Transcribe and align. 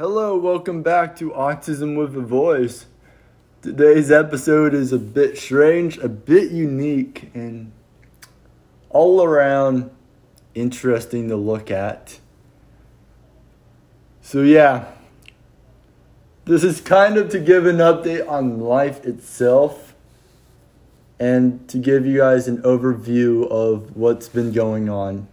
Hello, 0.00 0.34
welcome 0.34 0.82
back 0.82 1.14
to 1.16 1.28
Autism 1.32 1.94
with 1.94 2.16
a 2.16 2.22
Voice. 2.22 2.86
Today's 3.60 4.10
episode 4.10 4.72
is 4.72 4.94
a 4.94 4.98
bit 4.98 5.36
strange, 5.36 5.98
a 5.98 6.08
bit 6.08 6.52
unique, 6.52 7.30
and 7.34 7.70
all 8.88 9.22
around 9.22 9.90
interesting 10.54 11.28
to 11.28 11.36
look 11.36 11.70
at. 11.70 12.18
So, 14.22 14.40
yeah, 14.40 14.86
this 16.46 16.64
is 16.64 16.80
kind 16.80 17.18
of 17.18 17.28
to 17.32 17.38
give 17.38 17.66
an 17.66 17.76
update 17.76 18.26
on 18.26 18.58
life 18.58 19.04
itself 19.04 19.94
and 21.18 21.68
to 21.68 21.76
give 21.76 22.06
you 22.06 22.16
guys 22.16 22.48
an 22.48 22.62
overview 22.62 23.46
of 23.50 23.94
what's 23.98 24.30
been 24.30 24.50
going 24.50 24.88
on. 24.88 25.28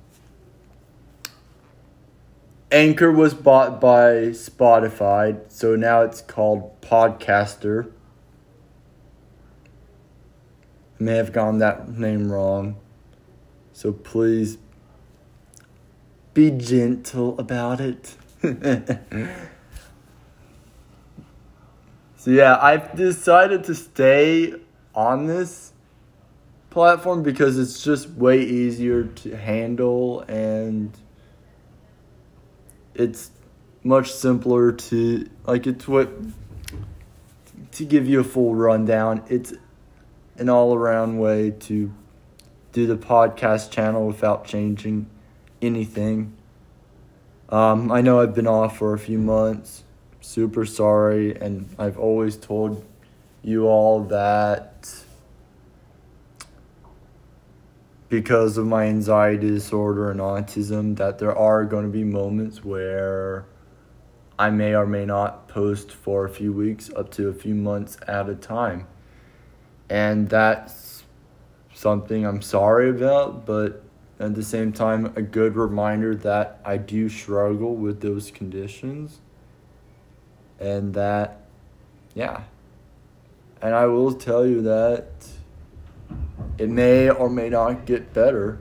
Anchor 2.77 3.11
was 3.11 3.33
bought 3.33 3.81
by 3.81 4.29
Spotify, 4.37 5.41
so 5.47 5.75
now 5.75 6.03
it's 6.03 6.21
called 6.21 6.79
Podcaster. 6.79 7.91
I 10.99 11.03
may 11.03 11.15
have 11.15 11.33
gotten 11.33 11.57
that 11.57 11.89
name 11.89 12.31
wrong, 12.31 12.75
so 13.73 13.91
please 13.91 14.59
be 16.35 16.51
gentle 16.51 17.35
about 17.39 17.81
it. 17.81 18.15
so, 22.15 22.29
yeah, 22.29 22.59
I've 22.61 22.95
decided 22.95 23.63
to 23.63 23.73
stay 23.73 24.53
on 24.93 25.25
this 25.25 25.73
platform 26.69 27.23
because 27.23 27.57
it's 27.57 27.83
just 27.83 28.07
way 28.11 28.43
easier 28.43 29.05
to 29.05 29.35
handle 29.35 30.21
and 30.27 30.95
it's 32.99 33.31
much 33.83 34.11
simpler 34.11 34.71
to 34.71 35.29
like 35.45 35.67
it's 35.67 35.87
what 35.87 36.11
to 37.71 37.85
give 37.85 38.07
you 38.07 38.19
a 38.19 38.23
full 38.23 38.55
rundown 38.55 39.23
it's 39.29 39.53
an 40.37 40.49
all-around 40.49 41.17
way 41.17 41.51
to 41.51 41.91
do 42.71 42.85
the 42.85 42.97
podcast 42.97 43.71
channel 43.71 44.05
without 44.05 44.45
changing 44.45 45.09
anything. 45.61 46.33
Um, 47.49 47.91
i 47.91 48.01
know 48.01 48.19
i've 48.19 48.35
been 48.35 48.47
off 48.47 48.77
for 48.77 48.93
a 48.93 48.99
few 48.99 49.17
months. 49.17 49.83
Super 50.19 50.65
sorry 50.65 51.35
and 51.35 51.69
i've 51.79 51.97
always 51.97 52.35
told 52.35 52.85
you 53.41 53.65
all 53.65 54.03
that 54.03 55.06
because 58.09 58.57
of 58.57 58.65
my 58.65 58.85
anxiety 58.85 59.49
disorder 59.49 60.09
and 60.11 60.19
autism 60.19 60.95
that 60.97 61.19
there 61.19 61.37
are 61.37 61.65
going 61.65 61.83
to 61.83 61.91
be 61.91 62.03
moments 62.03 62.63
where 62.63 63.45
I 64.39 64.49
may 64.49 64.75
or 64.75 64.85
may 64.85 65.05
not 65.05 65.47
post 65.47 65.91
for 65.91 66.25
a 66.25 66.29
few 66.29 66.53
weeks 66.53 66.89
up 66.95 67.11
to 67.11 67.27
a 67.27 67.33
few 67.33 67.55
months 67.55 67.97
at 68.07 68.29
a 68.29 68.35
time. 68.35 68.87
And 69.89 70.29
that's 70.29 71.03
something 71.73 72.25
I'm 72.25 72.41
sorry 72.41 72.89
about, 72.89 73.45
but 73.45 73.83
at 74.19 74.35
the 74.35 74.43
same 74.43 74.71
time, 74.71 75.13
a 75.15 75.21
good 75.21 75.55
reminder 75.55 76.15
that 76.15 76.59
I 76.65 76.77
do 76.77 77.09
struggle 77.09 77.75
with 77.75 78.01
those 78.01 78.31
conditions. 78.31 79.19
And 80.59 80.93
that, 80.93 81.45
yeah. 82.15 82.43
And 83.61 83.75
I 83.75 83.85
will 83.85 84.13
tell 84.13 84.45
you 84.45 84.61
that 84.63 85.07
it 86.57 86.69
may 86.69 87.09
or 87.09 87.29
may 87.29 87.49
not 87.49 87.85
get 87.85 88.13
better, 88.13 88.59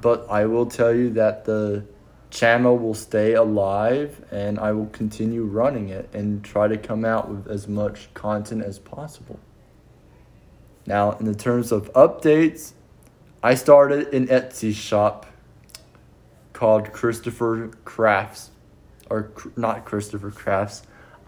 but 0.00 0.26
I 0.30 0.46
will 0.46 0.66
tell 0.66 0.94
you 0.94 1.10
that 1.10 1.44
the 1.44 1.84
channel 2.30 2.78
will 2.78 2.94
stay 2.94 3.34
alive 3.34 4.24
and 4.30 4.58
I 4.58 4.72
will 4.72 4.86
continue 4.86 5.44
running 5.44 5.90
it 5.90 6.08
and 6.14 6.42
try 6.42 6.66
to 6.66 6.78
come 6.78 7.04
out 7.04 7.28
with 7.28 7.46
as 7.48 7.68
much 7.68 8.12
content 8.14 8.64
as 8.64 8.78
possible. 8.78 9.38
Now, 10.86 11.12
in 11.12 11.26
the 11.26 11.34
terms 11.34 11.70
of 11.70 11.92
updates, 11.92 12.72
I 13.42 13.54
started 13.54 14.12
an 14.14 14.28
Etsy 14.28 14.74
shop 14.74 15.26
called 16.52 16.92
Christopher 16.92 17.70
Crafts, 17.84 18.50
or 19.10 19.30
not 19.56 19.84
Christopher 19.84 20.30
Crafts. 20.30 20.82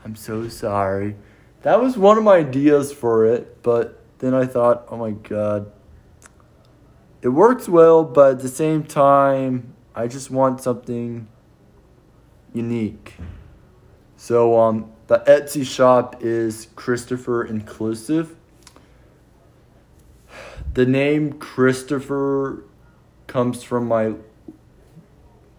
I'm 0.04 0.16
so 0.16 0.48
sorry. 0.48 1.16
That 1.62 1.80
was 1.80 1.96
one 1.96 2.18
of 2.18 2.24
my 2.24 2.36
ideas 2.36 2.92
for 2.92 3.26
it, 3.26 3.62
but 3.62 4.00
then 4.18 4.34
I 4.34 4.46
thought, 4.46 4.86
oh 4.90 4.96
my 4.96 5.10
god, 5.10 5.70
it 7.24 7.30
works 7.30 7.70
well, 7.70 8.04
but 8.04 8.32
at 8.32 8.40
the 8.40 8.48
same 8.48 8.84
time, 8.84 9.72
I 9.94 10.08
just 10.08 10.30
want 10.30 10.60
something 10.60 11.26
unique. 12.52 13.14
So 14.18 14.60
um, 14.60 14.92
the 15.06 15.20
Etsy 15.20 15.64
shop 15.64 16.16
is 16.20 16.68
Christopher 16.76 17.42
Inclusive. 17.42 18.36
The 20.74 20.84
name 20.84 21.32
Christopher 21.38 22.62
comes 23.26 23.62
from 23.62 23.88
my 23.88 24.16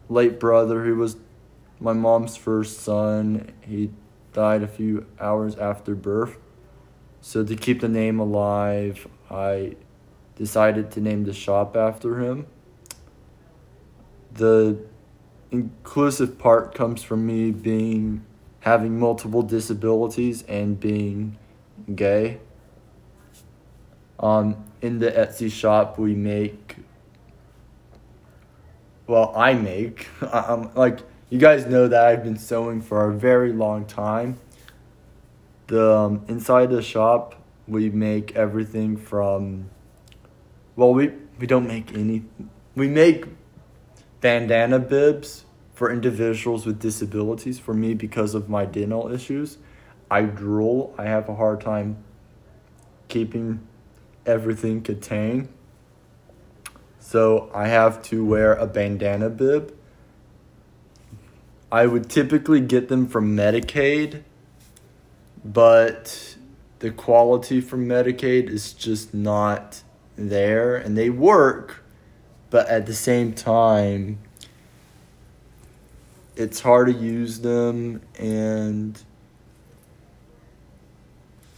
late 0.07 0.39
brother, 0.39 0.83
who 0.83 0.97
was 0.97 1.17
my 1.79 1.93
mom's 1.93 2.37
first 2.37 2.81
son. 2.81 3.53
He 3.61 3.89
died 4.33 4.61
a 4.61 4.67
few 4.67 5.07
hours 5.19 5.55
after 5.55 5.95
birth. 5.95 6.37
So 7.21 7.43
to 7.43 7.55
keep 7.55 7.81
the 7.81 7.89
name 7.89 8.19
alive, 8.19 9.07
I 9.31 9.77
decided 10.35 10.91
to 10.91 11.01
name 11.01 11.23
the 11.23 11.33
shop 11.33 11.75
after 11.75 12.19
him. 12.19 12.45
The 14.33 14.77
inclusive 15.51 16.37
part 16.37 16.75
comes 16.75 17.01
from 17.03 17.25
me 17.25 17.51
being 17.51 18.25
having 18.59 18.99
multiple 18.99 19.43
disabilities 19.43 20.43
and 20.43 20.79
being 20.79 21.37
gay. 21.93 22.39
Um, 24.19 24.65
in 24.81 24.99
the 24.99 25.11
Etsy 25.11 25.51
shop, 25.51 25.99
we 25.99 26.15
make. 26.15 26.77
Well, 29.07 29.33
I 29.35 29.53
make. 29.53 30.07
Um, 30.33 30.71
like 30.75 30.99
you 31.29 31.39
guys 31.39 31.65
know 31.65 31.87
that 31.87 32.05
I've 32.05 32.23
been 32.23 32.37
sewing 32.37 32.81
for 32.81 33.09
a 33.09 33.13
very 33.13 33.53
long 33.53 33.85
time. 33.85 34.39
The 35.67 35.95
um, 35.95 36.25
inside 36.27 36.69
the 36.69 36.81
shop, 36.81 37.35
we 37.67 37.89
make 37.89 38.35
everything 38.35 38.97
from 38.97 39.69
well, 40.75 40.93
we 40.93 41.11
we 41.39 41.47
don't 41.47 41.67
make 41.67 41.93
any. 41.93 42.23
We 42.75 42.87
make 42.87 43.25
bandana 44.21 44.79
bibs 44.79 45.45
for 45.73 45.91
individuals 45.91 46.65
with 46.65 46.79
disabilities. 46.79 47.59
For 47.59 47.73
me, 47.73 47.93
because 47.93 48.35
of 48.35 48.49
my 48.49 48.65
dental 48.65 49.11
issues, 49.11 49.57
I 50.09 50.23
drool. 50.23 50.93
I 50.97 51.05
have 51.05 51.29
a 51.29 51.35
hard 51.35 51.61
time 51.61 52.03
keeping 53.07 53.65
everything 54.25 54.81
contained. 54.81 55.49
So 56.99 57.51
I 57.53 57.67
have 57.67 58.01
to 58.03 58.25
wear 58.25 58.53
a 58.53 58.65
bandana 58.65 59.29
bib. 59.29 59.77
I 61.71 61.85
would 61.85 62.09
typically 62.09 62.61
get 62.61 62.87
them 62.87 63.07
from 63.07 63.35
Medicaid, 63.35 64.23
but 65.43 66.35
the 66.79 66.91
quality 66.91 67.61
from 67.61 67.87
Medicaid 67.87 68.49
is 68.49 68.73
just 68.73 69.13
not 69.13 69.83
there 70.17 70.75
and 70.75 70.97
they 70.97 71.09
work, 71.09 71.83
but 72.49 72.67
at 72.67 72.85
the 72.85 72.93
same 72.93 73.33
time, 73.33 74.19
it's 76.35 76.59
hard 76.59 76.87
to 76.87 76.93
use 76.93 77.39
them 77.39 78.01
and 78.19 79.01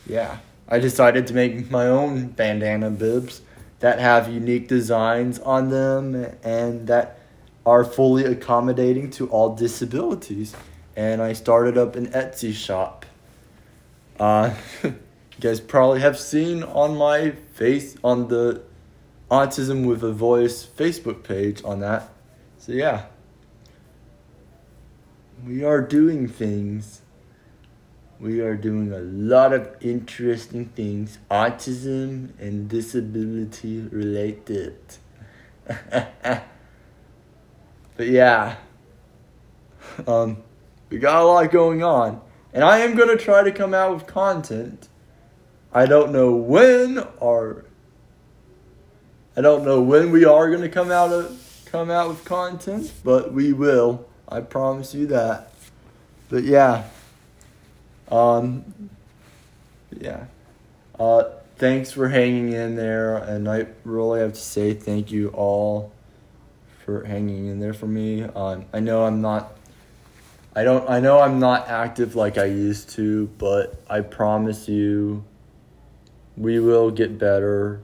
yeah, 0.06 0.38
I 0.70 0.80
decided 0.80 1.28
to 1.28 1.34
make 1.34 1.70
my 1.70 1.88
own 1.88 2.28
bandana 2.28 2.90
bibs 2.90 3.42
that 3.80 4.00
have 4.00 4.32
unique 4.32 4.68
designs 4.68 5.40
on 5.40 5.70
them 5.70 6.16
and 6.44 6.88
that 6.88 7.20
are 7.66 7.84
fully 7.84 8.24
accommodating 8.24 9.10
to 9.12 9.28
all 9.30 9.56
disabilities. 9.56 10.56
And 10.96 11.22
I 11.22 11.34
started 11.34 11.78
up 11.78 11.96
an 11.96 12.08
Etsy 12.08 12.54
shop. 12.54 13.06
Uh, 14.20 14.54
you 15.38 15.42
guys 15.42 15.60
probably 15.60 16.00
have 16.00 16.18
seen 16.18 16.64
on 16.64 16.98
my 16.98 17.32
face 17.54 17.96
on 18.04 18.28
the 18.28 18.64
autism 19.30 19.86
with 19.86 20.04
a 20.04 20.12
voice 20.12 20.66
facebook 20.66 21.24
page 21.24 21.64
on 21.64 21.80
that. 21.82 22.10
So 22.58 22.72
yeah. 22.72 23.06
We 25.46 25.64
are 25.64 25.82
doing 25.82 26.28
things. 26.28 27.02
We 28.20 28.40
are 28.40 28.56
doing 28.56 28.92
a 28.92 29.00
lot 29.00 29.54
of 29.54 29.70
interesting 29.80 30.70
things 30.70 31.20
autism 31.30 32.32
and 32.40 32.68
disability 32.68 33.82
related. 33.82 34.80
But 37.96 38.10
yeah. 38.10 38.58
Um 40.08 40.44
we 40.90 41.00
got 41.00 41.22
a 41.22 41.26
lot 41.26 41.52
going 41.52 41.84
on. 41.84 42.22
And 42.54 42.64
i 42.64 42.80
am 42.80 42.96
going 42.96 43.10
to 43.10 43.24
try 43.24 43.44
to 43.44 43.52
come 43.52 43.74
out 43.74 43.94
with 43.94 44.08
content 44.08 44.88
I 45.74 45.86
don't 45.86 46.12
know 46.12 46.36
when 46.36 47.00
or 47.20 47.66
I 49.36 49.42
don't 49.42 49.64
know 49.64 49.82
when 49.82 50.12
we 50.12 50.26
are 50.26 50.50
going 50.50 50.62
to 50.62 50.70
come 50.70 50.92
out 50.92 51.12
of 51.12 51.40
come 51.66 51.92
out 51.92 52.10
with 52.10 52.26
content, 52.26 52.92
but 53.04 53.34
we 53.34 53.54
will. 53.54 54.06
I 54.28 54.42
promise 54.42 54.94
you 54.94 55.08
that. 55.08 55.52
but 56.30 56.44
yeah. 56.44 56.86
Um, 58.10 58.90
yeah. 60.00 60.26
Uh, 61.00 61.26
thanks 61.58 61.92
for 61.92 62.10
hanging 62.10 62.54
in 62.54 62.76
there, 62.76 63.18
and 63.18 63.48
I 63.50 63.68
really 63.84 64.22
have 64.22 64.34
to 64.34 64.40
say 64.40 64.74
thank 64.74 65.12
you 65.12 65.30
all 65.30 65.92
for 66.84 67.04
hanging 67.04 67.48
in 67.48 67.60
there 67.60 67.74
for 67.74 67.88
me. 67.88 68.24
Um, 68.24 68.66
I 68.74 68.80
know 68.80 69.06
I'm 69.06 69.22
not. 69.22 69.54
I 70.56 70.64
don't. 70.64 70.90
I 70.90 71.00
know 71.00 71.20
I'm 71.20 71.40
not 71.40 71.68
active 71.68 72.16
like 72.16 72.38
I 72.38 72.46
used 72.46 72.90
to, 72.92 73.28
but 73.38 73.80
I 73.90 74.02
promise 74.02 74.68
you, 74.68 75.24
we 76.38 76.60
will 76.60 76.92
get 76.92 77.18
better. 77.18 77.82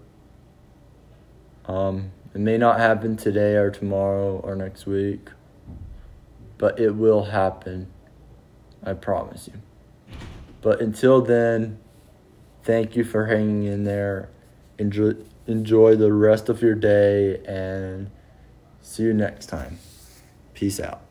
Um, 1.65 2.11
it 2.33 2.39
may 2.39 2.57
not 2.57 2.79
happen 2.79 3.17
today 3.17 3.55
or 3.55 3.71
tomorrow 3.71 4.39
or 4.43 4.55
next 4.55 4.85
week, 4.85 5.29
but 6.57 6.79
it 6.79 6.91
will 6.91 7.25
happen. 7.25 7.91
I 8.85 8.93
promise 8.93 9.47
you. 9.47 10.17
But 10.61 10.81
until 10.81 11.21
then, 11.21 11.79
thank 12.63 12.95
you 12.95 13.03
for 13.03 13.25
hanging 13.25 13.63
in 13.63 13.83
there. 13.83 14.29
Enjoy 14.77 15.13
enjoy 15.45 15.95
the 15.95 16.11
rest 16.11 16.47
of 16.47 16.61
your 16.61 16.75
day 16.75 17.41
and 17.45 18.09
see 18.81 19.03
you 19.03 19.13
next 19.13 19.47
time. 19.47 19.77
Peace 20.53 20.79
out. 20.79 21.01